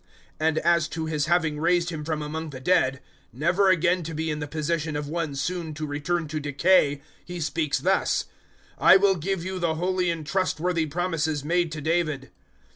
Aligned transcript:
013:034 0.39 0.47
And 0.47 0.57
as 0.57 0.87
to 0.87 1.05
His 1.05 1.25
having 1.27 1.59
raised 1.59 1.91
Him 1.91 2.03
from 2.03 2.23
among 2.23 2.49
the 2.49 2.59
dead, 2.59 3.01
never 3.31 3.69
again 3.69 4.01
to 4.01 4.15
be 4.15 4.31
in 4.31 4.39
the 4.39 4.47
position 4.47 4.95
of 4.95 5.07
one 5.07 5.35
soon 5.35 5.75
to 5.75 5.85
return 5.85 6.27
to 6.29 6.39
decay, 6.39 7.03
He 7.23 7.39
speaks 7.39 7.77
thus: 7.77 8.25
`I 8.79 8.99
will 8.99 9.13
give 9.17 9.45
you 9.45 9.59
the 9.59 9.75
holy 9.75 10.09
and 10.09 10.25
trustworthy 10.25 10.87
promises 10.87 11.45
made 11.45 11.71
to 11.73 11.81
David.' 11.81 12.31